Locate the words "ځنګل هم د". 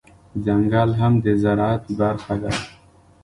0.45-1.25